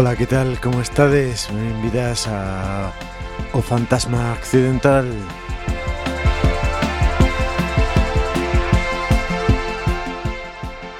Ola, 0.00 0.16
que 0.16 0.24
tal? 0.24 0.58
Como 0.62 0.80
estades? 0.80 1.50
Benvidas 1.52 2.26
a 2.26 2.90
O 3.52 3.60
Fantasma 3.60 4.32
Accidental 4.32 5.04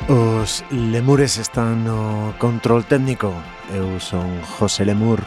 Os 0.06 0.62
lemures 0.68 1.38
están 1.38 1.82
no 1.82 2.34
control 2.36 2.84
técnico 2.84 3.32
Eu 3.72 3.96
son 4.04 4.44
José 4.44 4.84
Lemur 4.84 5.24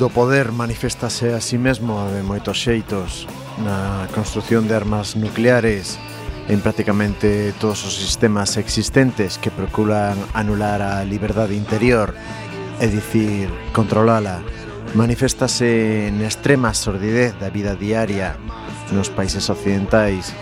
do 0.00 0.08
poder 0.08 0.50
manifestase 0.50 1.36
a 1.36 1.44
si 1.44 1.50
sí 1.50 1.58
mesmo 1.60 2.08
de 2.08 2.24
moitos 2.24 2.56
xeitos 2.56 3.28
na 3.60 4.08
construción 4.16 4.64
de 4.64 4.72
armas 4.72 5.12
nucleares 5.12 6.00
en 6.48 6.64
prácticamente 6.64 7.52
todos 7.60 7.84
os 7.84 8.00
sistemas 8.00 8.56
existentes 8.56 9.36
que 9.36 9.52
procuran 9.52 10.16
anular 10.32 10.80
a 10.80 11.04
liberdade 11.04 11.52
interior, 11.52 12.16
é 12.80 12.88
dicir, 12.88 13.52
controlala. 13.76 14.40
Manifestase 14.96 16.08
na 16.16 16.32
extrema 16.32 16.72
sordidez 16.72 17.36
da 17.36 17.52
vida 17.52 17.76
diaria 17.76 18.40
nos 18.96 19.12
países 19.12 19.52
occidentais 19.52 20.32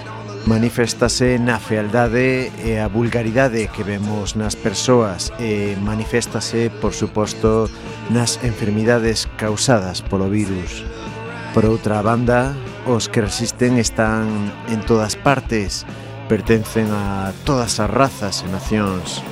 manifestase 0.47 1.37
na 1.39 1.59
fealdade 1.59 2.49
e 2.65 2.79
a 2.79 2.89
vulgaridade 2.89 3.69
que 3.69 3.83
vemos 3.83 4.33
nas 4.33 4.57
persoas 4.57 5.29
e 5.37 5.77
manifestase, 5.83 6.71
por 6.81 6.95
suposto, 6.95 7.69
nas 8.11 8.41
enfermidades 8.43 9.29
causadas 9.37 10.01
polo 10.03 10.29
virus. 10.29 10.85
Por 11.53 11.65
outra 11.67 12.01
banda, 12.01 12.57
os 12.87 13.09
que 13.09 13.21
resisten 13.21 13.77
están 13.77 14.53
en 14.69 14.81
todas 14.85 15.17
partes, 15.17 15.85
pertencen 16.29 16.89
a 16.93 17.33
todas 17.45 17.81
as 17.81 17.91
razas 17.91 18.45
e 18.45 18.49
nacións. 18.49 19.25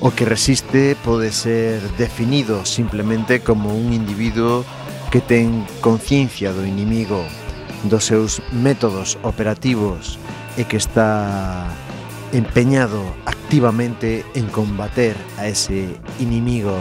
O 0.00 0.14
que 0.14 0.24
resiste 0.24 0.96
pode 1.04 1.28
ser 1.30 1.82
definido 2.00 2.64
simplemente 2.64 3.44
como 3.44 3.74
un 3.74 3.92
individuo 3.92 4.64
que 5.10 5.20
ten 5.20 5.66
conciencia 5.82 6.54
do 6.54 6.64
inimigo, 6.64 7.20
dos 7.84 8.08
seus 8.08 8.40
métodos 8.54 9.18
operativos 9.26 10.16
e 10.56 10.64
que 10.64 10.78
está 10.78 11.68
empeñado 12.32 13.02
activamente 13.26 14.24
en 14.38 14.46
combater 14.48 15.18
a 15.36 15.50
ese 15.50 15.98
inimigo. 16.22 16.78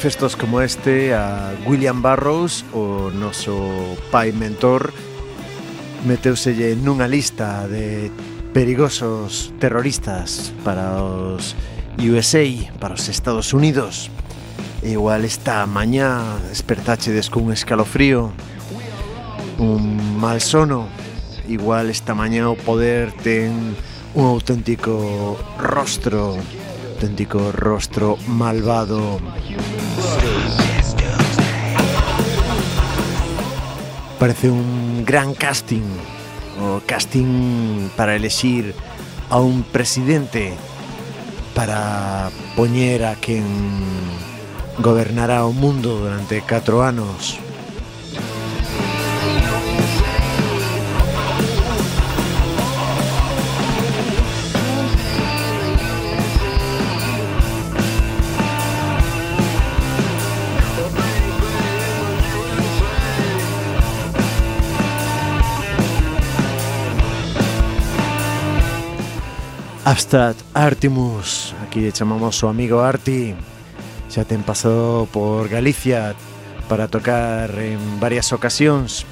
manifestos 0.00 0.34
como 0.34 0.62
este 0.62 1.12
a 1.12 1.52
William 1.66 2.00
Barrows, 2.00 2.64
o 2.72 3.12
noso 3.12 3.60
pai 4.08 4.32
mentor, 4.32 4.96
meteuselle 6.08 6.72
nunha 6.72 7.04
lista 7.04 7.68
de 7.68 8.08
perigosos 8.56 9.52
terroristas 9.60 10.56
para 10.64 10.96
os 11.04 11.52
USA, 12.00 12.48
para 12.80 12.96
os 12.96 13.12
Estados 13.12 13.52
Unidos. 13.52 14.08
E 14.80 14.96
igual 14.96 15.28
esta 15.28 15.68
mañá 15.68 16.24
despertáchedes 16.48 17.28
cun 17.28 17.52
escalofrío, 17.52 18.32
un 19.60 20.00
mal 20.16 20.40
sono, 20.40 20.88
igual 21.44 21.92
esta 21.92 22.16
mañá 22.16 22.48
o 22.48 22.56
poder 22.56 23.12
ten 23.20 23.76
un 24.16 24.24
auténtico 24.24 25.36
rostro, 25.60 26.40
auténtico 26.96 27.52
rostro 27.52 28.16
malvado. 28.24 29.20
Parece 34.20 34.50
un 34.50 35.02
gran 35.06 35.32
casting, 35.32 35.88
o 36.60 36.82
casting 36.84 37.88
para 37.96 38.14
elegir 38.14 38.74
a 39.30 39.40
un 39.40 39.62
presidente 39.62 40.52
para 41.54 42.28
poñer 42.54 43.06
a 43.06 43.16
quen 43.16 43.48
gobernará 44.78 45.46
o 45.46 45.56
mundo 45.56 46.04
durante 46.04 46.42
4 46.44 46.82
anos. 46.84 47.40
Abstract 69.90 70.38
Artimus. 70.54 71.52
Aquí 71.66 71.90
chamamos 71.90 72.40
o 72.44 72.48
amigo 72.48 72.78
Arti. 72.78 73.34
Xa 74.06 74.22
ten 74.22 74.46
pasado 74.46 75.10
por 75.10 75.50
Galicia 75.50 76.14
para 76.70 76.86
tocar 76.86 77.50
en 77.58 77.98
varias 77.98 78.30
ocasións. 78.30 79.02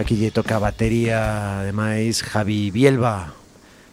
Aquí 0.00 0.16
lle 0.16 0.32
toca 0.32 0.56
a 0.56 0.64
batería, 0.72 1.60
ademais, 1.60 2.24
Javi 2.24 2.72
Bielba, 2.72 3.36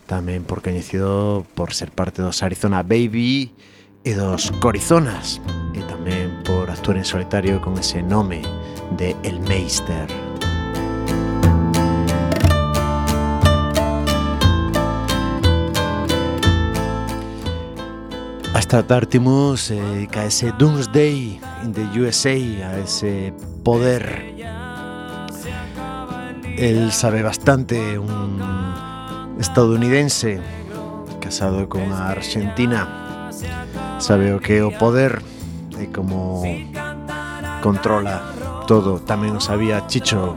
tamén 0.07 0.47
por 0.47 0.63
coñecido 0.63 1.43
por 1.59 1.75
ser 1.75 1.91
parte 1.91 2.23
dos 2.23 2.39
Arizona 2.39 2.87
Baby 2.87 3.51
e 4.07 4.15
dos 4.15 4.55
Corizonas, 4.63 5.43
e 5.75 5.83
tamén 5.91 6.39
por 6.47 6.71
actuar 6.71 7.03
en 7.03 7.07
solitario 7.07 7.59
con 7.59 7.75
ese 7.75 7.99
nome 7.99 8.39
de 8.95 9.11
El 9.27 9.43
Meister. 9.43 10.22
Esta 18.73 18.87
partimos 18.87 19.69
eh, 19.69 20.07
ca 20.09 20.25
ese 20.25 20.51
Doomsday 20.57 21.39
in 21.63 21.73
the 21.73 21.85
USA, 21.93 22.33
a 22.33 22.79
ese 22.79 23.31
poder. 23.63 24.33
Él 26.57 26.91
sabe 26.91 27.21
bastante, 27.21 27.99
un 27.99 29.35
estadounidense 29.39 30.41
casado 31.21 31.69
con 31.69 31.93
a 31.93 32.09
Argentina, 32.09 33.29
sabe 33.99 34.33
o 34.33 34.41
que 34.41 34.57
é 34.57 34.63
o 34.65 34.73
poder 34.73 35.21
e 35.77 35.93
como 35.93 36.41
controla 37.61 38.25
todo. 38.65 38.97
Tamén 39.05 39.37
o 39.37 39.39
sabía 39.39 39.85
Chicho 39.85 40.33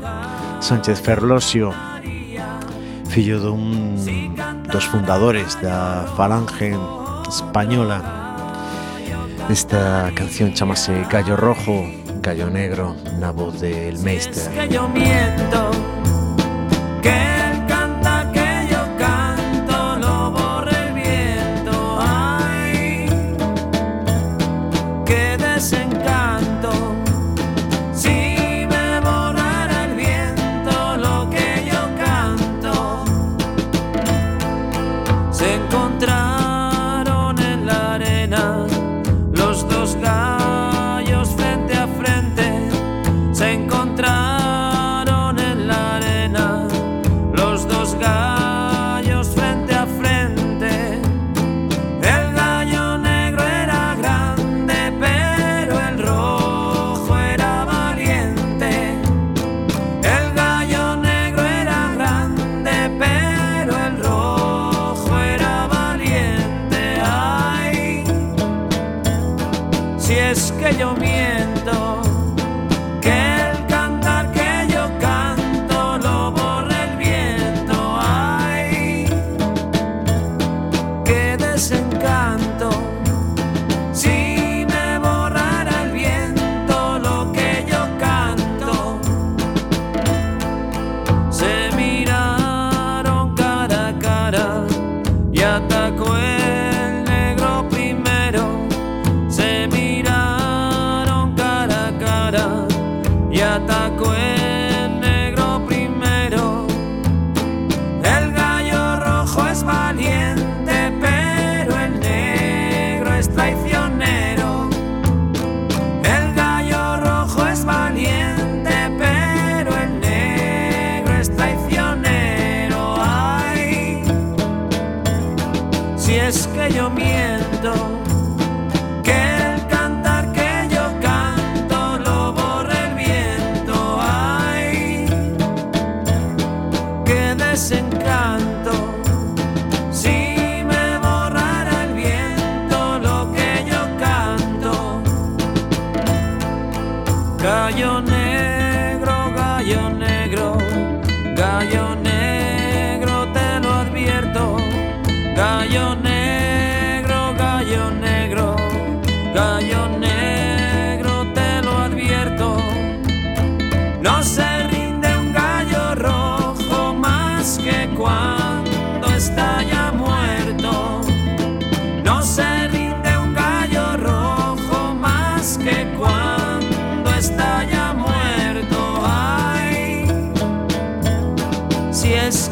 Sánchez 0.61 1.01
Ferlosio, 1.01 1.73
fillo 3.09 3.41
dun 3.41 3.97
dos 4.69 4.85
fundadores 4.85 5.57
da 5.65 6.05
Falange 6.21 6.77
española 7.33 8.26
Esta 9.49 10.11
canción 10.13 10.53
chamase 10.53 11.07
Gallo 11.09 11.37
Rojo, 11.37 11.87
Gallo 12.21 12.51
Negro, 12.51 12.97
na 13.21 13.31
voz 13.31 13.61
del 13.61 13.95
que 13.95 14.69
yo 14.69 14.89
miento, 14.89 15.71
que 17.01 17.46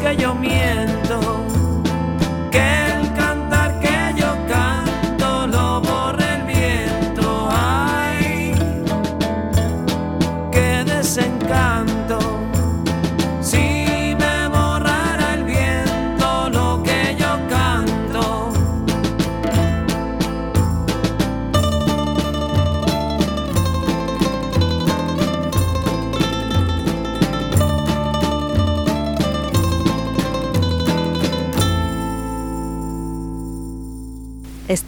que 0.05 0.17
yo 0.17 0.35
miento, 0.35 0.54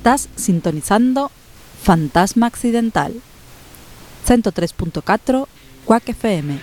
Estás 0.07 0.29
sintonizando 0.37 1.29
Fantasma 1.83 2.47
Accidental 2.47 3.11
103.4 4.25 5.47
Quack 5.83 6.07
FM. 6.07 6.59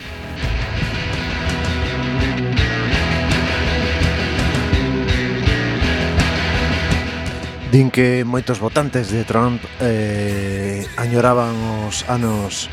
Din 7.68 7.92
que 7.92 8.24
moitos 8.24 8.64
votantes 8.64 9.12
de 9.12 9.28
Trump 9.28 9.60
eh, 9.76 10.88
añoraban 10.96 11.52
os 11.84 12.08
anos 12.08 12.72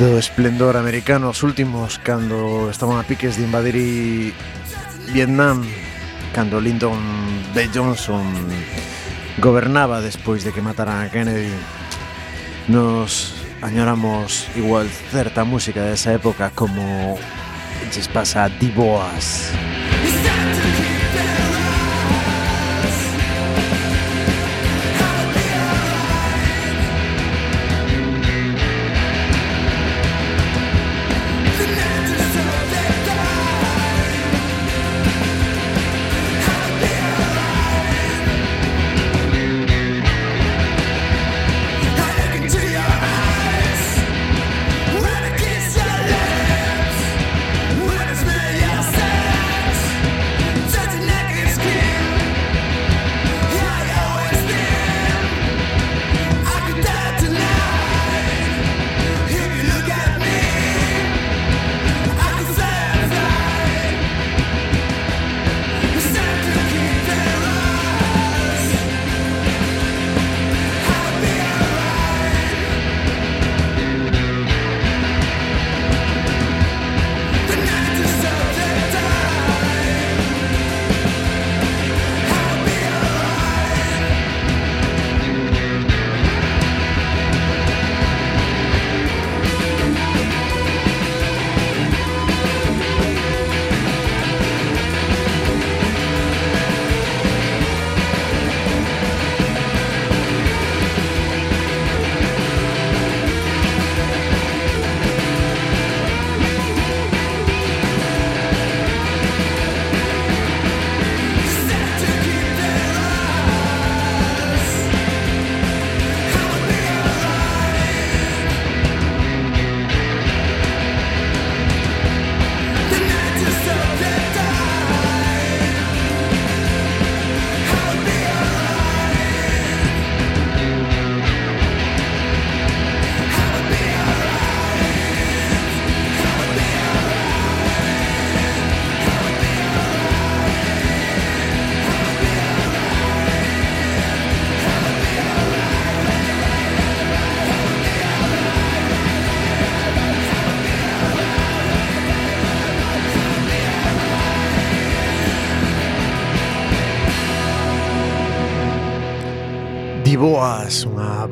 do 0.00 0.16
esplendor 0.16 0.80
americano 0.80 1.36
os 1.36 1.44
últimos 1.44 2.00
cando 2.00 2.72
estaban 2.72 2.96
a 2.96 3.04
piques 3.04 3.36
de 3.36 3.44
invadir 3.44 4.32
Vietnam 5.12 5.68
cando 6.32 6.60
Lyndon 6.60 6.96
B. 7.54 7.68
Johnson 7.72 8.24
gobernaba 9.38 10.00
despois 10.00 10.44
de 10.44 10.52
que 10.52 10.60
mataran 10.60 11.04
a 11.04 11.10
Kennedy. 11.10 11.52
Nos 12.68 13.34
añoramos 13.62 14.48
igual 14.56 14.88
certa 15.10 15.44
música 15.44 15.82
desa 15.82 16.12
época 16.12 16.50
como 16.54 17.18
lles 17.94 18.08
pasa 18.08 18.44
a 18.44 18.48
Di 18.48 18.70
Boas. 18.70 19.52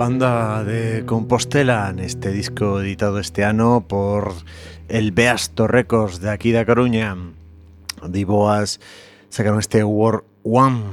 Banda 0.04 0.62
de 0.64 1.06
Compostela 1.06 1.88
neste 1.96 2.28
disco 2.28 2.84
editado 2.84 3.16
este 3.16 3.40
ano 3.40 3.88
por 3.88 4.36
el 4.92 5.16
Beasto 5.16 5.64
Records 5.64 6.20
de 6.20 6.28
aquí 6.28 6.52
da 6.52 6.68
Coruña. 6.68 7.16
Diboas 8.04 8.84
sacaron 9.32 9.64
este 9.64 9.80
War 9.80 10.20
One 10.44 10.84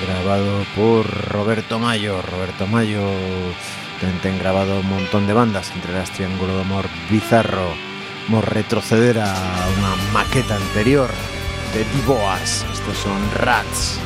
grabado 0.00 0.64
por 0.72 1.04
Roberto 1.28 1.76
Mayo. 1.76 2.24
Roberto 2.24 2.64
Mayo 2.64 3.04
ten 4.24 4.40
grabado 4.40 4.80
un 4.80 4.88
montón 4.88 5.28
de 5.28 5.36
bandas, 5.36 5.68
entre 5.76 5.92
las 5.92 6.08
Triángulo 6.16 6.56
de 6.56 6.64
Amor 6.64 6.88
Bizarro. 7.12 7.68
Vamos 8.32 8.48
retroceder 8.48 9.20
a 9.20 9.28
unha 9.76 9.92
maqueta 10.16 10.56
anterior 10.56 11.12
de 11.76 11.84
Diboas. 12.00 12.64
Estos 12.72 12.96
son 12.96 13.20
Rats. 13.44 14.00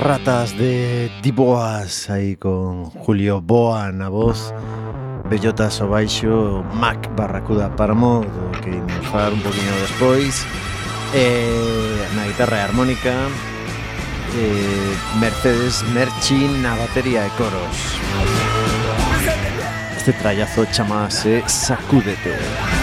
ratas 0.00 0.56
de 0.56 1.10
Diboas 1.20 2.08
aí 2.08 2.34
con 2.36 2.86
Julio 3.04 3.40
Boa 3.40 3.92
na 3.92 4.08
voz. 4.08 4.54
Bellotas 5.28 5.80
o 5.80 5.88
baixo 5.88 6.64
Mac 6.74 7.06
Barracuda 7.14 7.68
para 7.68 7.94
do 8.24 8.50
que 8.62 8.70
imos 8.70 9.06
falar 9.12 9.32
un 9.32 9.40
poquinho 9.40 9.72
despois. 9.82 10.46
E 11.14 12.14
na 12.16 12.24
guitarra 12.24 12.56
e 12.56 12.60
armónica 12.60 13.14
e 14.34 15.18
Mercedes 15.18 15.82
Merchin 15.92 16.62
na 16.62 16.74
batería 16.76 17.26
e 17.26 17.30
coros. 17.36 17.76
Este 19.96 20.12
trallazo 20.14 20.64
chamase 20.72 21.44
Sacúdete 21.46 21.46
Sacúdete. 21.46 22.79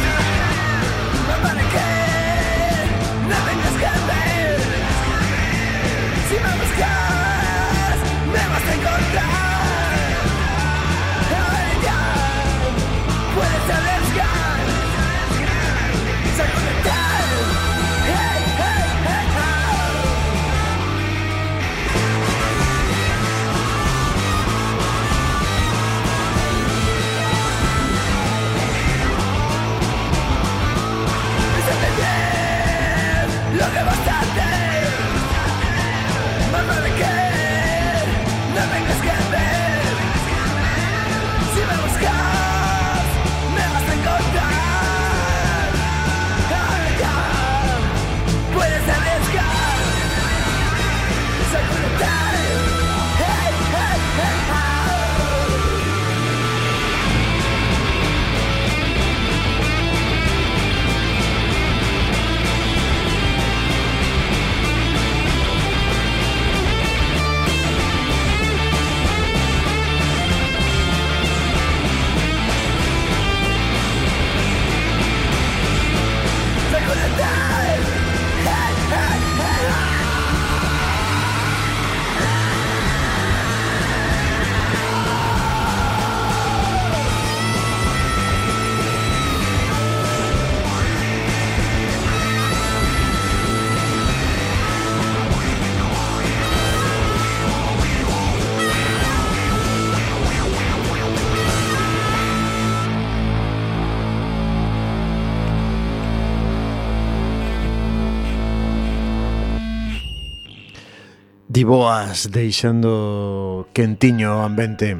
Diboas 111.57 112.29
deixando 112.29 113.67
quentiño 113.73 114.37
o 114.37 114.41
ambiente. 114.45 114.95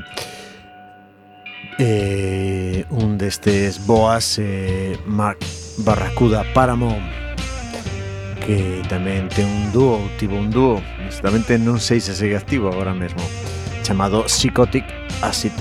Eh, 1.78 2.84
un 2.89 3.20
destes 3.20 3.86
boas 3.86 4.39
eh, 4.41 4.98
Mark 5.06 5.38
Barracuda 5.86 6.41
Páramo 6.58 6.98
que 8.41 8.82
tamén 8.89 9.30
ten 9.30 9.46
un 9.46 9.70
dúo, 9.70 10.02
tivo 10.17 10.34
un 10.34 10.50
dúo, 10.50 10.82
justamente 11.06 11.62
non 11.62 11.78
sei 11.78 12.02
se 12.02 12.17
segue 12.17 12.34
activo 12.34 12.74
agora 12.74 12.98
mesmo, 12.98 13.22
chamado 13.86 14.26
Psychotic 14.26 14.89
Acid. 15.22 15.54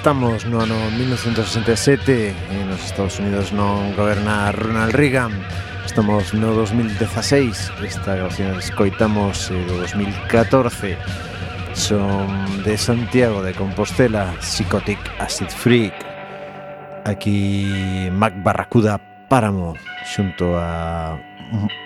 estamos 0.00 0.46
no 0.46 0.64
ano 0.64 0.80
1967 0.96 2.32
e 2.32 2.56
nos 2.64 2.80
Estados 2.88 3.20
Unidos 3.20 3.52
non 3.52 3.92
goberna 3.92 4.48
Ronald 4.48 4.96
Reagan. 4.96 5.28
Estamos 5.84 6.32
no 6.32 6.56
2016, 6.56 7.84
esta 7.84 8.16
grabación 8.16 8.56
escoitamos 8.56 9.52
eh, 9.52 9.60
do 9.68 9.76
2014 9.84 10.96
Son 11.76 12.32
de 12.64 12.80
Santiago 12.80 13.44
de 13.44 13.52
Compostela, 13.52 14.32
Psychotic 14.40 14.96
Acid 15.20 15.52
Freak. 15.52 15.92
Aquí 17.04 18.08
Mac 18.08 18.32
Barracuda 18.40 18.96
Páramo 19.28 19.76
xunto 20.08 20.56
a 20.56 21.20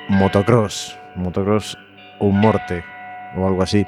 Motocross 0.06 0.94
Motocross 1.18 1.74
ou 2.22 2.30
Morte 2.30 2.86
ou 3.34 3.42
algo 3.42 3.66
así. 3.66 3.82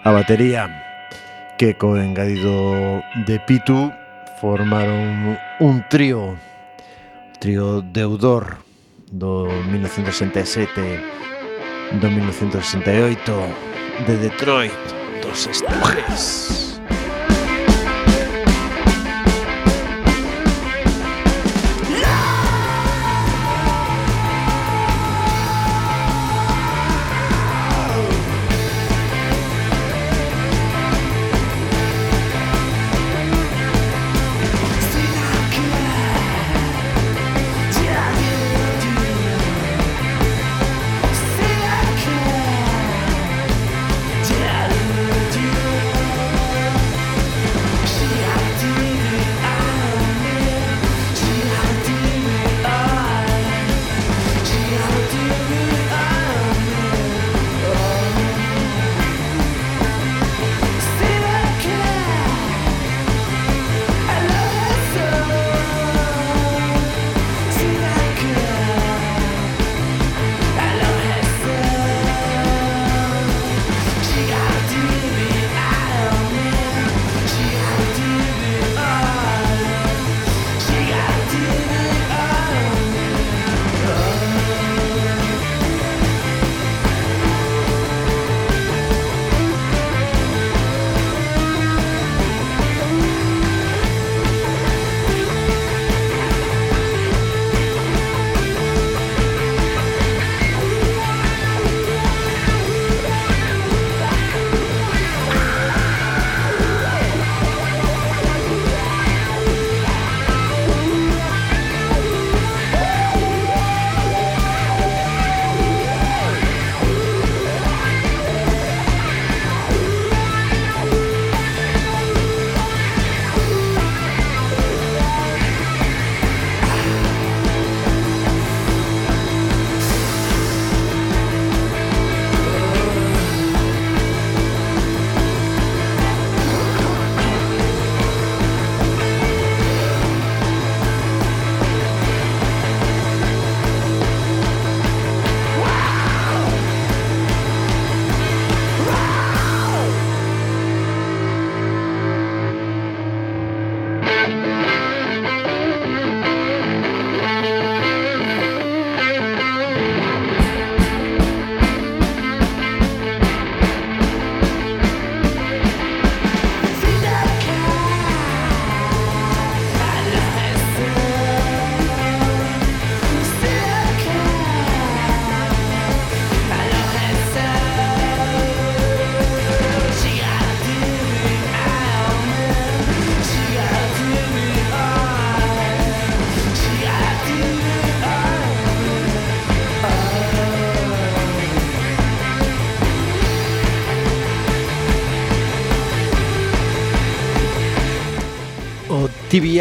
A 0.00 0.16
batería 0.16 0.89
que 1.60 1.76
co 1.76 1.94
engadido 1.94 3.04
de 3.26 3.38
Pitu 3.38 3.92
formaron 4.40 5.36
un 5.60 5.84
trío, 5.90 6.34
trío 7.38 7.82
deudor 7.82 8.64
do 9.12 9.44
1967, 9.68 10.72
do 12.00 12.08
1968, 12.08 13.20
de 14.06 14.16
Detroit, 14.16 14.72
dos 15.20 15.46
estujes. 15.48 16.79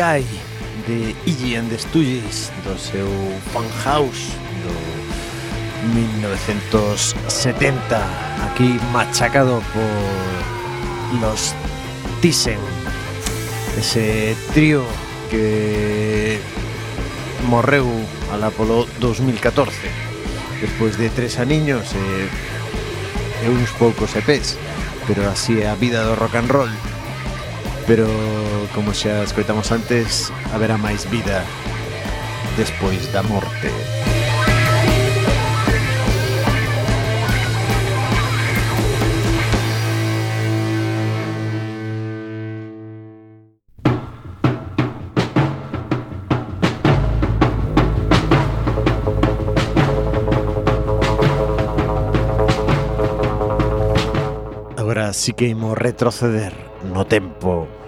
Sky 0.10 0.26
de 0.88 1.14
Iggy 1.26 1.56
and 1.56 1.70
the 1.70 1.78
Stooges 1.78 2.52
do 2.66 2.78
seu 2.80 3.08
Funhouse 3.54 4.34
do 4.64 4.74
1970 5.94 8.02
aquí 8.50 8.80
machacado 8.92 9.62
por 9.72 9.84
los 11.22 11.54
Thyssen. 12.22 12.58
Ese 13.78 14.36
trío 14.54 14.84
que 15.30 16.40
morreu 17.48 17.88
al 18.34 18.44
Apolo 18.44 18.88
2014 19.00 19.78
despois 20.60 20.98
de 20.98 21.10
tres 21.10 21.38
aniños 21.38 21.94
e, 21.94 22.28
e 23.46 23.50
uns 23.50 23.70
poucos 23.78 24.16
EPs 24.16 24.58
pero 25.06 25.30
así 25.30 25.62
é 25.62 25.70
a 25.70 25.76
vida 25.76 26.04
do 26.04 26.16
rock 26.16 26.38
and 26.38 26.50
roll. 26.50 26.72
Pero 27.86 28.08
como 28.74 28.94
xa 28.94 29.24
escoitamos 29.24 29.72
antes, 29.72 30.32
haberá 30.54 30.78
máis 30.78 31.06
vida 31.10 31.46
despois 32.58 33.12
da 33.14 33.24
morte. 33.24 33.72
Agora 54.76 55.14
sí 55.14 55.34
que 55.34 55.48
imos 55.48 55.78
retroceder 55.78 56.52
no 56.84 57.06
tempo 57.06 57.79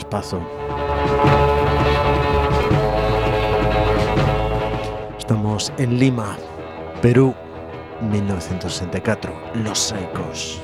traspaso. 0.00 0.40
Estamos 5.18 5.72
en 5.78 5.98
Lima, 5.98 6.36
Perú, 7.02 7.34
1964. 8.00 9.32
Los 9.54 9.78
Saicos. 9.78 10.60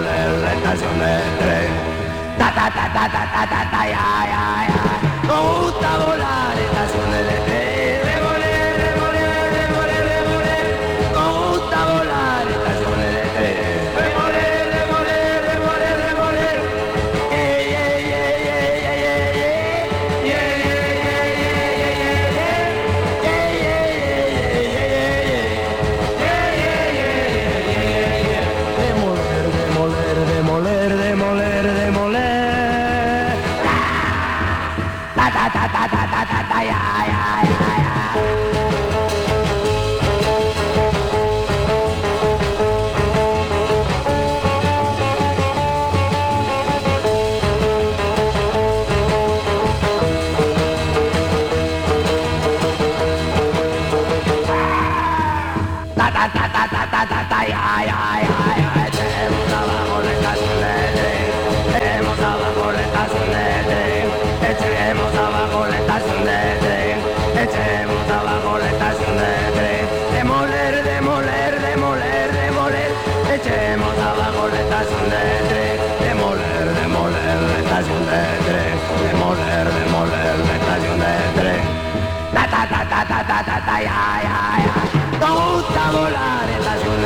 nacional, 0.00 0.42
red 0.42 0.62
nacional, 0.62 1.22
red. 1.46 1.70
Ta 2.38 2.48
ta 2.54 2.66
ta 2.70 2.84
ta 2.94 3.04
ta 3.14 3.22
ta 3.34 3.42
ta 3.50 3.60
ta 3.72 3.82
ya 3.84 4.06
ya 4.32 4.44
ya. 4.70 4.78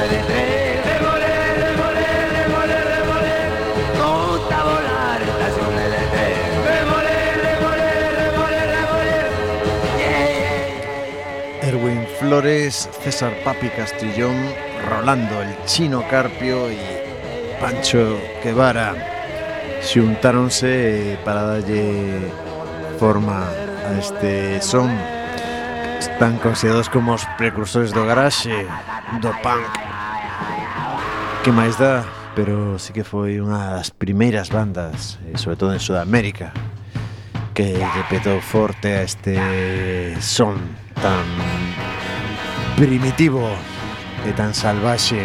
De. 0.09 0.43
Erwin 11.63 12.07
Flores, 12.19 12.89
César 13.03 13.33
Papi 13.45 13.69
Castrillón, 13.69 14.35
Rolando 14.89 15.43
el 15.43 15.65
Chino 15.65 16.05
Carpio 16.09 16.71
y 16.71 16.79
Pancho 17.61 18.19
Guevara 18.43 19.13
xuntáronse 19.83 21.19
para 21.25 21.43
darlle 21.43 22.31
forma 22.99 23.49
a 23.89 23.99
este 23.99 24.63
son. 24.63 25.12
están 26.03 26.39
considerados 26.39 26.89
como 26.89 27.15
os 27.15 27.23
precursores 27.39 27.95
do 27.95 28.03
garaxe, 28.05 28.67
do 29.23 29.31
punk. 29.39 29.63
Que 31.47 31.55
máis 31.55 31.79
dá, 31.79 32.03
pero 32.35 32.75
sí 32.83 32.91
que 32.91 33.07
foi 33.07 33.39
unha 33.39 33.79
das 33.79 33.95
primeiras 33.95 34.51
bandas, 34.51 35.23
eh, 35.31 35.39
sobre 35.39 35.55
todo 35.55 35.71
en 35.71 35.79
Sudamérica, 35.79 36.51
que 37.55 37.79
lle 37.79 38.05
petou 38.11 38.43
forte 38.43 38.99
a 38.99 39.07
este 39.07 39.39
son 40.19 40.59
tan 40.99 41.23
primitivo 42.75 43.47
e 44.27 44.35
tan 44.35 44.59
salvaxe, 44.59 45.23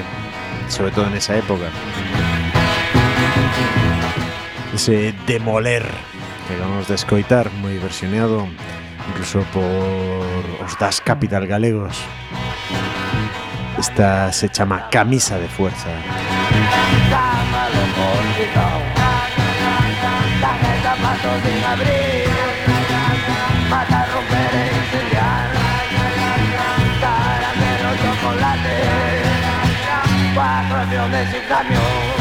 sobre 0.70 0.94
todo 0.94 1.10
nesa 1.10 1.34
época. 1.42 1.74
Ese 4.78 5.18
demoler 5.26 5.90
que 6.46 6.54
vamos 6.62 6.86
de 6.86 7.02
escoitar, 7.02 7.50
moi 7.66 7.74
versioneado, 7.82 8.46
incluso 9.10 9.42
por 9.50 10.07
os 10.64 10.78
das 10.78 11.00
Capital 11.02 11.46
galegos. 11.48 11.98
Esta 13.78 14.32
se 14.32 14.50
chama 14.50 14.90
Camisa 14.90 15.38
de 15.38 15.48
Fuerza. 15.48 15.90
Llámalo 17.10 17.84
cortito, 17.98 18.68
dame 20.42 20.72
zapatos 20.82 21.38
sin 21.46 21.64
abrir, 21.64 22.30
mata, 23.70 24.06
romper 24.14 24.54
e 24.56 24.66
incendiar, 24.82 25.50
caramelo, 27.02 27.92
chocolate, 28.02 28.78
cuatro 30.34 30.78
aviones 30.78 31.30
y 31.30 31.42
camión, 31.48 32.17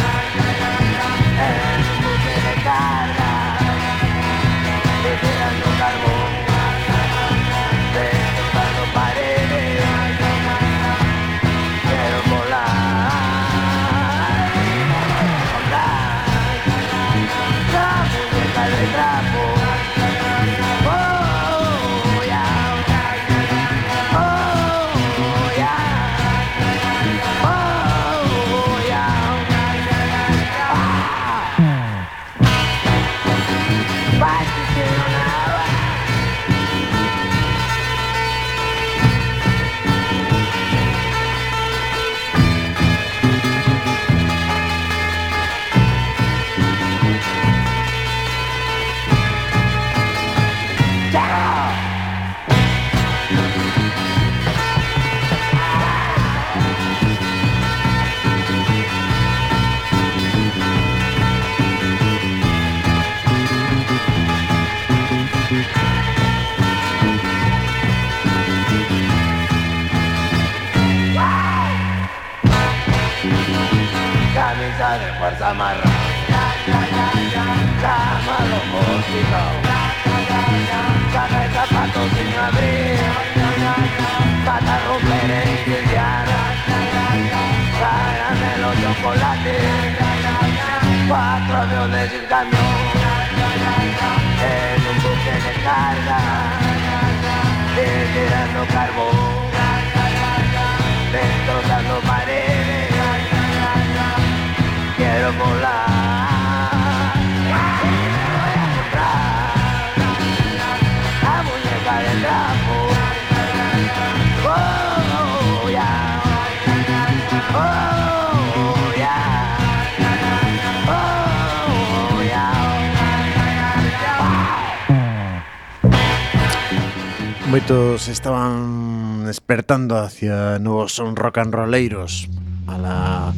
despertando 129.56 129.96
hacia 129.96 130.58
nuevos 130.58 130.98
rock 131.14 131.38
and 131.38 131.54
rolleiros 131.54 132.28
a 132.66 132.76
la 132.76 133.34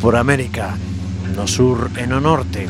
por 0.00 0.14
América, 0.14 0.76
no 1.34 1.48
sur 1.48 1.90
en 1.96 2.10
no 2.10 2.20
norte. 2.20 2.68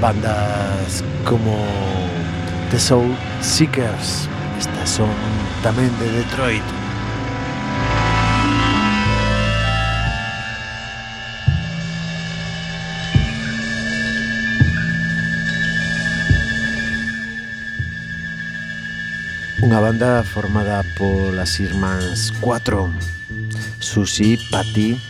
Bandas 0.00 1.04
como 1.24 1.56
The 2.72 2.80
Soul 2.80 3.14
Seekers, 3.42 4.28
estas 4.58 4.90
son 4.90 5.10
también 5.62 5.96
de 6.00 6.10
Detroit. 6.10 6.83
Unha 19.64 19.80
banda 19.80 20.20
formada 20.20 20.84
polas 20.92 21.56
irmáns 21.56 22.28
4 22.36 22.84
Susi, 23.80 24.36
Patty 24.52 25.00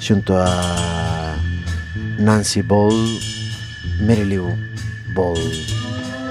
Xunto 0.00 0.32
a 0.32 1.36
Nancy 2.16 2.64
Ball 2.64 2.96
Mary 4.00 4.24
Lou 4.24 4.56
Ball 5.12 5.44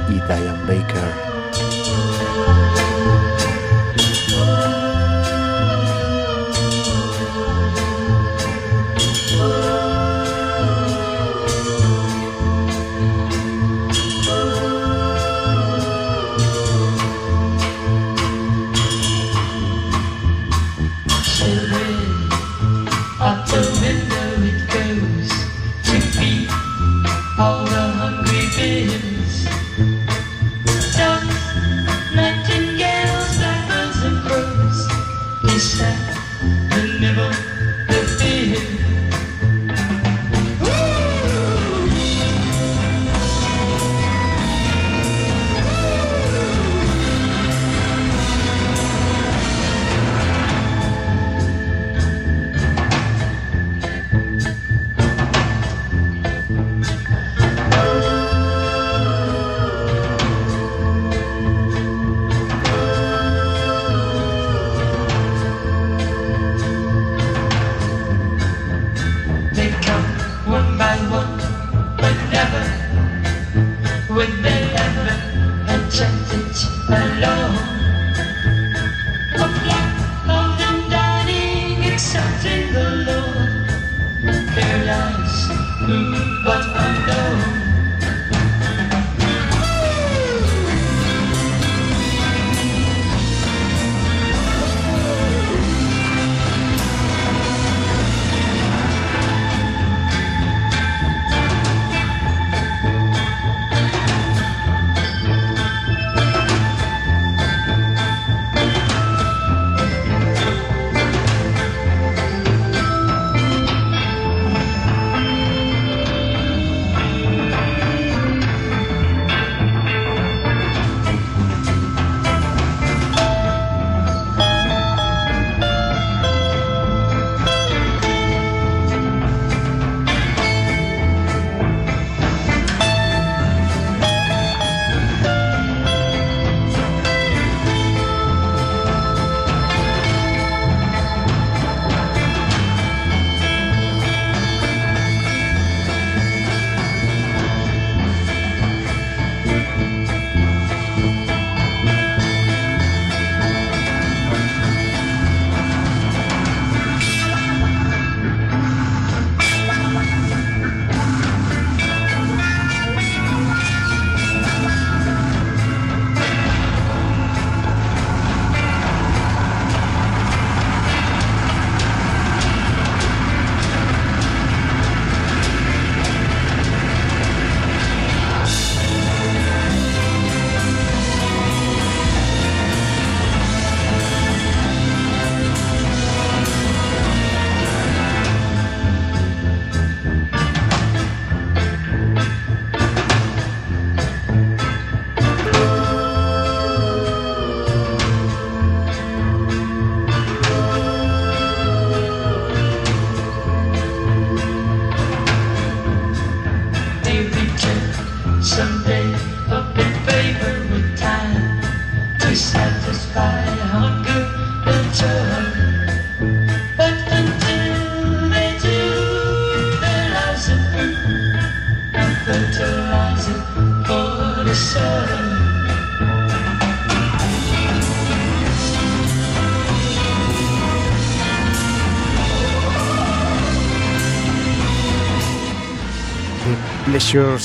e 0.10 0.18
Diane 0.26 0.66
Baker 0.66 1.33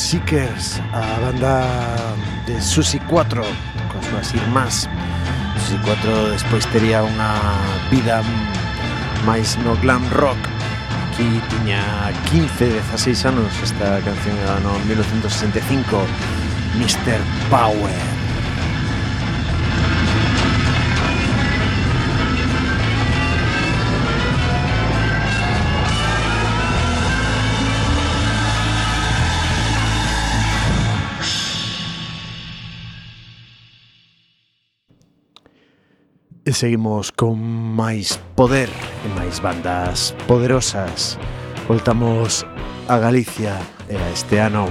Seekers, 0.09 0.81
a 0.95 1.21
banda 1.21 2.17
de 2.47 2.59
Susi 2.63 2.99
4, 2.99 3.43
con 3.93 4.03
súas 4.03 4.33
irmás. 4.33 4.89
Susi 5.61 5.77
4 5.85 6.31
despois 6.33 6.65
tería 6.73 7.05
unha 7.05 7.37
vida 7.93 8.25
máis 9.29 9.61
no 9.61 9.77
glam 9.85 10.01
rock. 10.17 10.41
Aquí 11.13 11.29
tiña 11.53 12.09
15, 12.33 12.81
16 12.89 13.29
anos, 13.29 13.53
esta 13.61 14.01
canción 14.01 14.33
era 14.49 14.57
no 14.65 14.81
1965, 14.89 16.01
Mr. 16.81 17.21
Power. 17.53 18.08
seguimos 36.59 37.13
con 37.15 37.39
máis 37.79 38.19
poder 38.35 38.67
e 39.07 39.09
máis 39.15 39.39
bandas 39.39 40.11
poderosas. 40.27 41.15
Voltamos 41.71 42.43
a 42.91 42.99
Galicia 42.99 43.55
e 43.87 43.95
a 43.95 44.07
este 44.11 44.43
ano. 44.43 44.67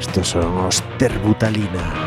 Estos 0.00 0.32
son 0.32 0.64
os 0.64 0.80
Terbutalina. 0.96 1.84
Terbutalina. 1.84 2.05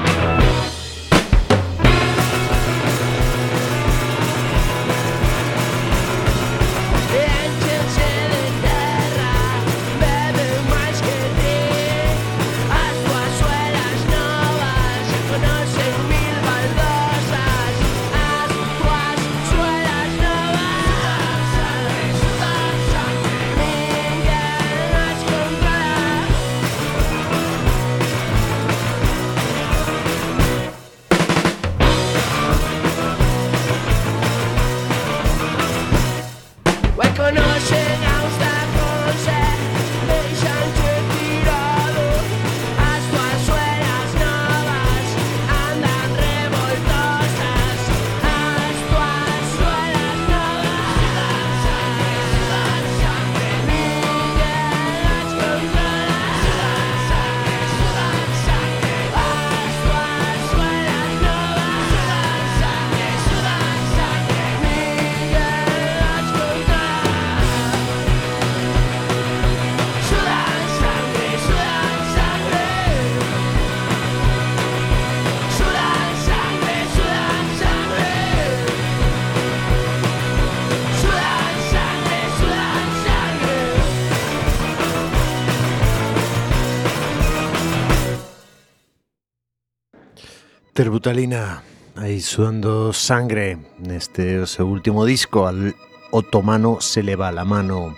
Terbutalina, 90.90 91.62
aí 91.98 92.20
sudando 92.20 92.92
sangre 92.94 93.60
neste 93.78 94.40
o 94.40 94.48
seu 94.48 94.66
último 94.66 95.06
disco 95.06 95.46
al 95.46 95.76
otomano 96.10 96.82
se 96.82 97.04
le 97.04 97.16
va 97.16 97.32
la 97.32 97.46
mano. 97.46 97.94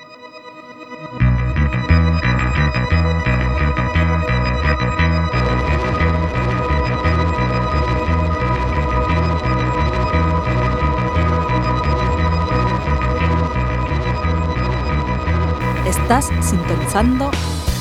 Estás 15.87 16.27
sintonizando 16.41 17.31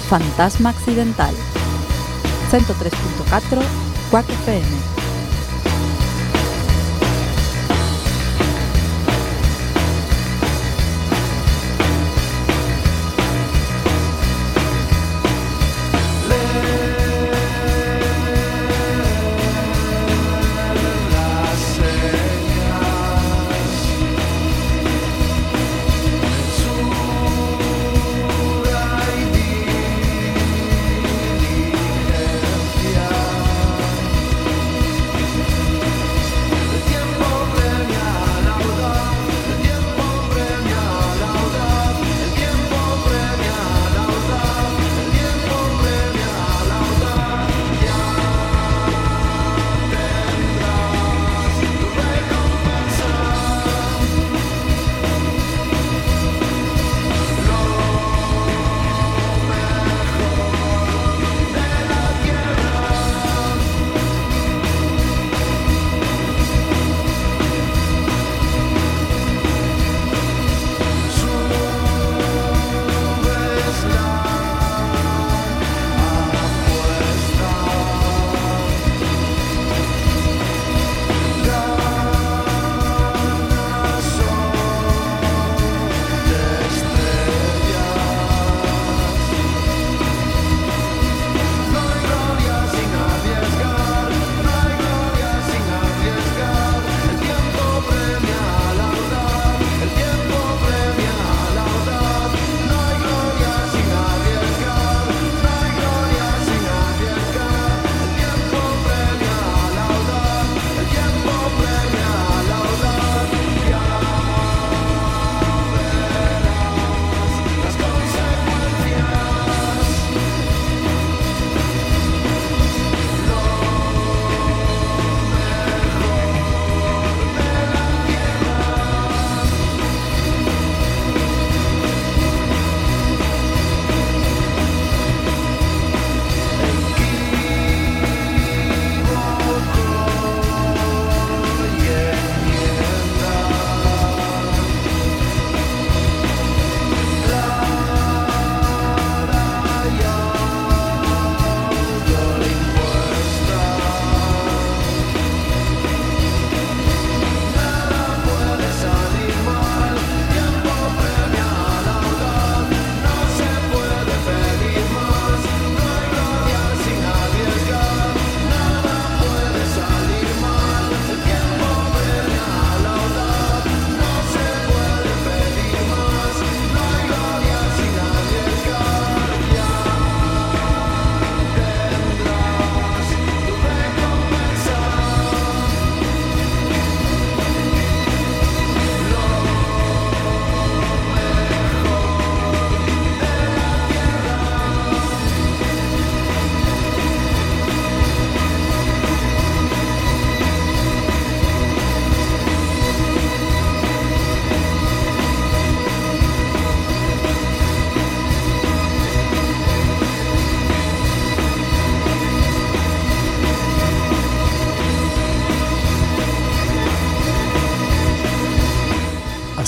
Fantasma 0.09 0.71
Accidental 0.71 1.35
103.4 2.53 3.59
Quack 4.09 4.27
FM 4.27 4.90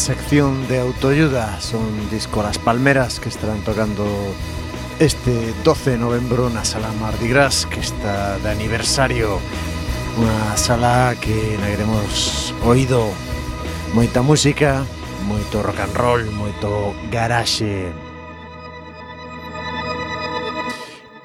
sección 0.03 0.67
de 0.67 0.81
autoayuda 0.81 1.61
son 1.61 2.11
disco 2.11 2.43
Las 2.43 2.59
Palmeras 2.59 3.21
que 3.21 3.29
estarán 3.29 3.61
tocando 3.61 4.05
este 4.99 5.55
12 5.63 5.91
de 5.93 5.99
novembro 5.99 6.51
na 6.51 6.67
sala 6.67 6.91
Mardi 6.99 7.31
Gras 7.31 7.71
que 7.71 7.79
está 7.79 8.35
de 8.43 8.51
aniversario. 8.51 9.39
Unha 10.19 10.59
sala 10.59 11.15
que 11.23 11.55
na 11.63 11.71
queremos 11.71 12.51
oído 12.67 13.15
moita 13.95 14.27
música 14.27 14.83
moito 15.23 15.63
rock 15.63 15.87
and 15.87 15.95
roll 15.95 16.23
moito 16.35 16.99
garaxe. 17.15 17.87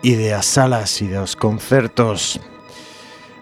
E 0.05 0.11
de 0.13 0.37
as 0.37 0.45
salas 0.45 1.01
e 1.01 1.09
dos 1.09 1.33
concertos 1.33 2.37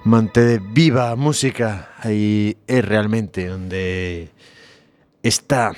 mantede 0.08 0.64
viva 0.64 1.12
a 1.12 1.20
música. 1.20 1.92
Aí 2.00 2.56
é 2.72 2.80
realmente 2.80 3.52
onde 3.52 4.32
está 5.28 5.74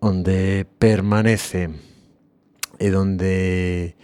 Onde 0.00 0.66
permanece 0.78 1.70
E 2.80 2.90
donde 2.90 3.94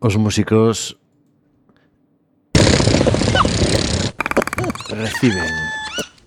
os 0.00 0.16
músicos 0.16 0.96
reciben 4.88 5.52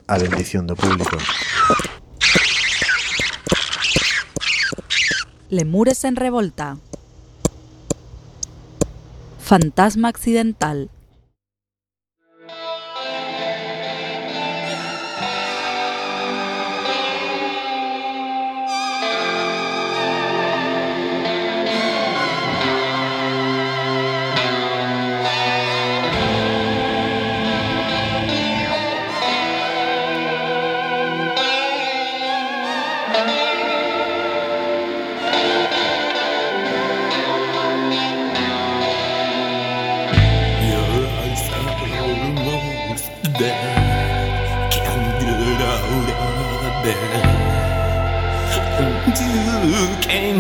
a 0.06 0.16
bendición 0.22 0.70
do 0.70 0.78
público. 0.78 1.18
Lemures 5.50 6.06
en 6.06 6.16
revolta. 6.16 6.78
Fantasma 9.42 10.08
accidental. 10.08 10.94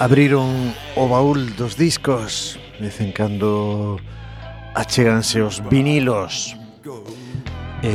Abriron 0.00 0.72
o 0.96 1.04
baúl 1.12 1.54
dos 1.60 1.76
discos 1.76 2.58
Dicen 2.80 3.12
cando 3.12 4.00
achéganse 4.72 5.44
os 5.44 5.60
vinilos. 5.68 6.56
E 7.84 7.92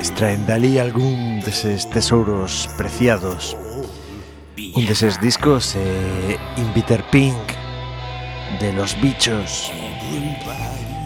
extraen 0.00 0.48
dali 0.48 0.80
algún 0.80 1.44
deses 1.44 1.84
tesouros 1.92 2.72
preciados. 2.80 3.52
Un 4.56 4.88
deses 4.88 5.20
discos 5.20 5.76
é 5.76 6.40
Inviter 6.56 7.04
Pink 7.12 7.36
de 8.56 8.72
Los 8.72 8.96
Bichos 8.96 9.68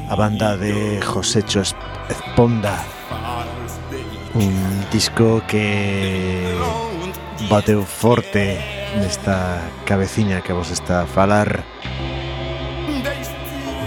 A 0.06 0.14
banda 0.14 0.54
de 0.54 1.02
Josecho 1.02 1.66
Esponda. 2.06 2.78
Un 4.38 4.54
disco 4.94 5.42
que 5.50 6.54
bateu 7.50 7.82
forte. 7.82 8.81
Nesta 8.96 9.60
cabeciña 9.84 10.42
que 10.42 10.52
vos 10.52 10.70
está 10.70 11.02
a 11.02 11.06
falar 11.06 11.64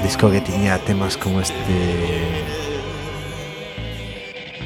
disco 0.04 0.30
que 0.32 0.42
tiña 0.42 0.78
temas 0.80 1.18
como 1.18 1.42
este 1.42 2.44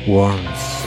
Worms 0.07 0.85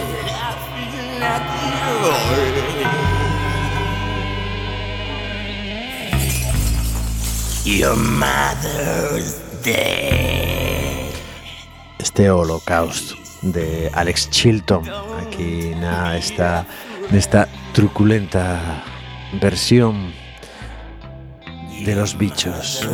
Your 7.65 7.97
mother's 7.97 9.41
dead. 9.63 11.13
este 11.99 12.31
Holocaust 12.31 13.13
de 13.43 13.91
Alex 13.95 14.29
Chilton 14.31 14.85
aquí 15.25 15.75
na 15.81 16.17
esta 16.17 16.67
nesta 17.11 17.49
truculenta 17.73 18.85
versión 19.41 20.13
de 21.85 21.95
los 21.97 22.17
bichos. 22.17 22.87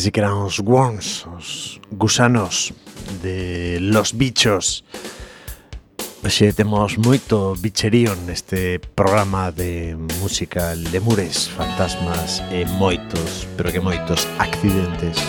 Este 0.00 0.08
sí 0.08 0.12
que 0.12 0.20
eran 0.20 0.32
os 0.32 0.60
Worms, 0.60 1.26
os 1.36 1.78
gusanos 1.90 2.72
de 3.20 3.76
los 3.82 4.16
bichos. 4.16 4.82
Xe 6.24 6.56
temos 6.56 6.96
moito 6.96 7.52
bicherío 7.60 8.16
neste 8.24 8.80
programa 8.96 9.52
de 9.52 10.00
música 10.24 10.72
lemures, 10.72 11.52
fantasmas 11.52 12.40
e 12.48 12.64
moitos, 12.80 13.44
pero 13.60 13.68
que 13.68 13.84
moitos 13.84 14.24
accidentes. 14.40 15.20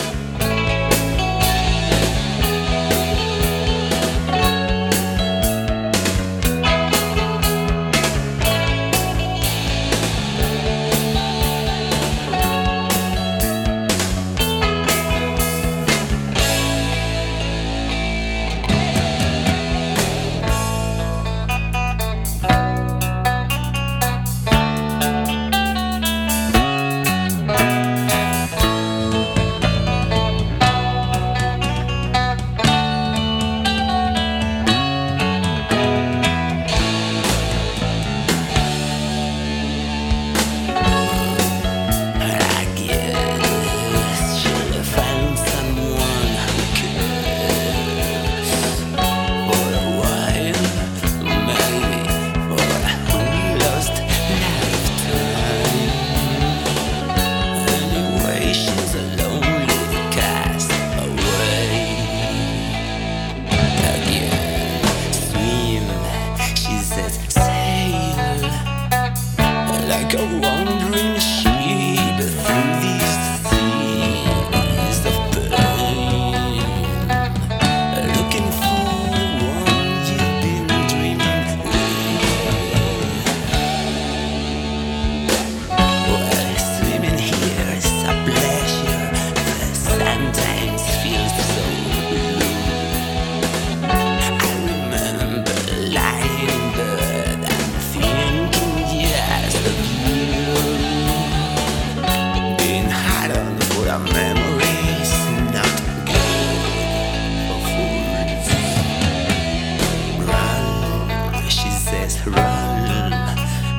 Run, 112.26 113.10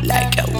like 0.03 0.37
a 0.37 0.52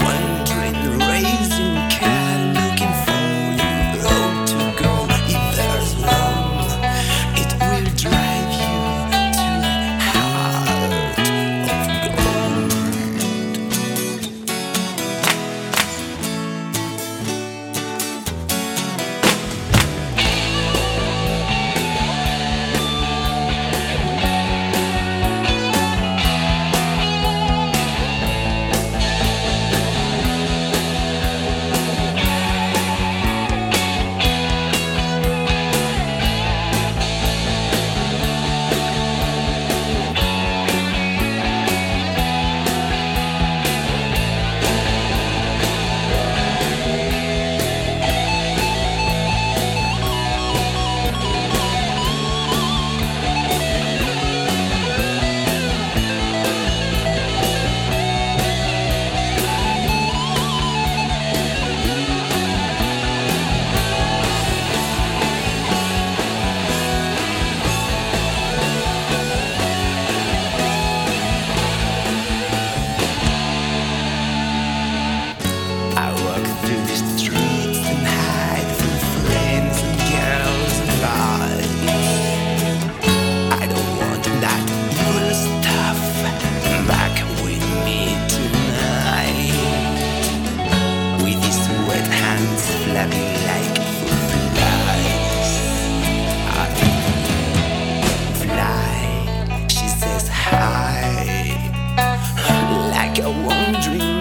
wondering 103.42 104.13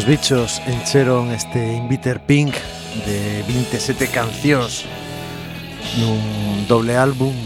Os 0.00 0.06
bichos 0.06 0.62
encheron 0.64 1.30
este 1.30 1.60
Inviter 1.76 2.24
Pink 2.24 2.56
de 3.04 3.44
27 3.44 4.08
cancións 4.08 4.88
nun 6.00 6.64
doble 6.64 6.96
álbum 6.96 7.36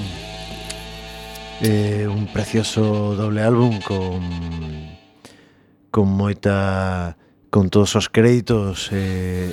eh, 1.66 2.06
un 2.06 2.30
precioso 2.30 3.18
doble 3.18 3.42
álbum 3.42 3.82
con 3.82 4.22
con 5.90 6.06
moita 6.06 7.18
con 7.50 7.74
todos 7.74 7.98
os 7.98 8.06
créditos 8.06 8.86
eh, 8.94 9.50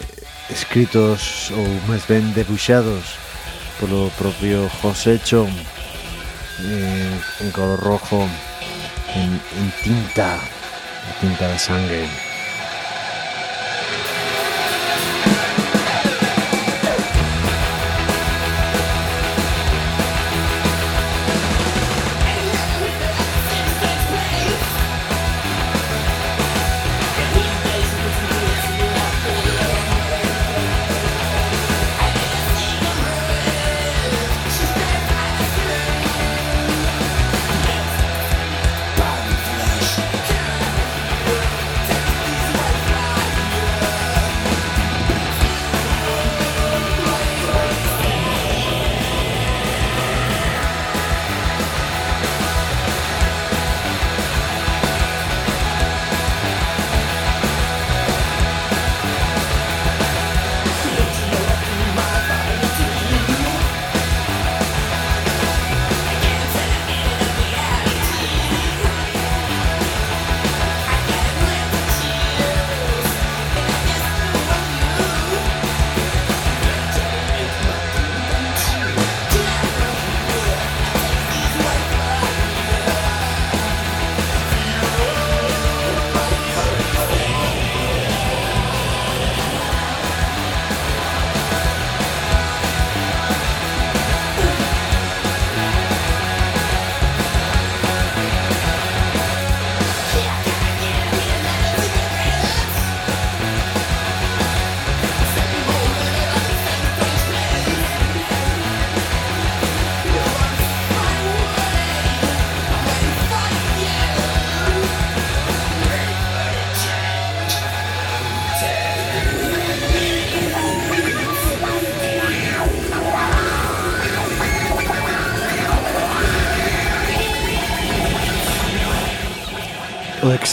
escritos 0.53 1.49
ou 1.57 1.65
máis 1.89 2.05
ben 2.05 2.29
debuxados 2.37 3.17
polo 3.81 4.13
propio 4.13 4.69
José 4.77 5.17
Chon 5.25 5.49
eh, 6.69 7.17
en 7.17 7.49
color 7.49 7.81
rojo 7.81 8.29
en, 9.17 9.41
en 9.57 9.67
tinta 9.81 10.37
tinta 11.17 11.49
de 11.49 11.57
sangue 11.57 12.30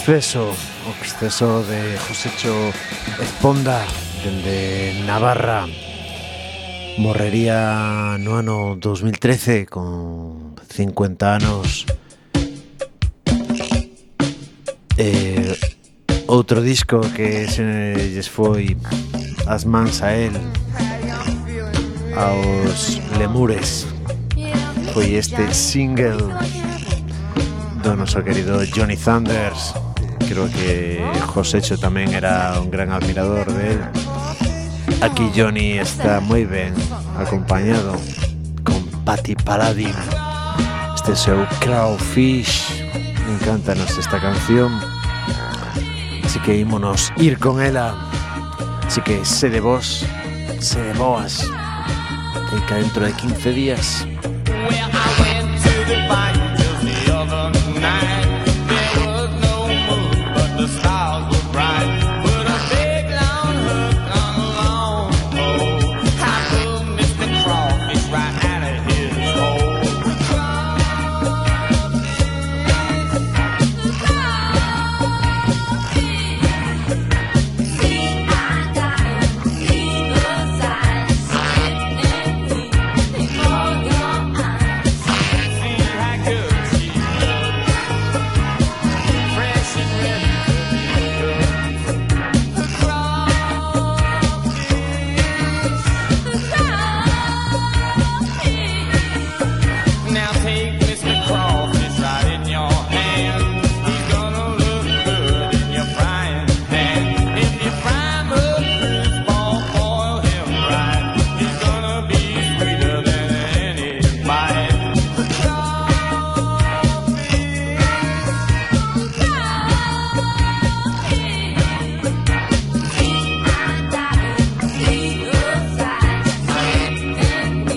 exceso 0.09 0.49
o 0.49 1.05
exceso 1.05 1.63
de 1.69 1.99
Josecho 1.99 2.73
Esponda 3.21 3.85
dende 4.25 5.05
Navarra. 5.05 5.69
Morrería 6.97 8.17
no 8.17 8.41
ano 8.41 8.81
2013 8.81 9.67
con 9.69 10.57
50 10.65 11.37
anos. 11.37 11.85
Eh, 14.97 15.53
outro 16.25 16.65
disco 16.65 17.05
que 17.13 17.45
se 17.45 17.93
lles 18.09 18.33
foi 18.33 18.81
as 19.45 19.69
mans 19.69 20.01
a 20.01 20.17
él 20.17 20.33
aos 22.17 22.97
lemures. 23.21 23.85
Foi 24.97 25.21
este 25.21 25.53
single 25.53 26.33
do 27.85 27.93
noso 27.93 28.25
querido 28.25 28.65
Johnny 28.73 28.97
Thunders. 28.97 29.77
Creo 30.29 30.51
que 30.53 31.01
Josecho 31.33 31.81
tamén 31.81 32.13
era 32.13 32.61
un 32.61 32.69
gran 32.69 32.93
admirador 32.93 33.49
de 33.49 33.73
él. 33.73 33.81
Aquí 35.01 35.33
Johnny 35.33 35.81
está 35.81 36.21
moi 36.21 36.45
ben 36.45 36.77
acompañado 37.17 37.97
con 38.61 38.83
Patty 39.09 39.37
Paladin 39.41 39.95
Este 40.93 41.15
seu 41.17 41.47
Crowfish 41.65 42.85
Encántanos 43.41 43.97
esta 43.97 44.21
canción. 44.21 44.77
Así 46.25 46.39
que 46.41 46.61
ímonos 46.61 47.09
ir 47.17 47.39
con 47.39 47.63
ela 47.63 47.97
Así 48.89 49.01
que 49.03 49.25
se 49.25 49.51
de 49.51 49.61
vos, 49.61 50.05
se 50.61 50.81
de 50.81 50.93
boas. 50.95 51.47
Teica 52.51 52.77
dentro 52.77 53.05
de 53.05 53.13
15 53.13 53.53
días. 53.53 54.07
Well, 54.49 54.91
I 54.93 55.09
went 55.21 55.63
to 55.63 56.28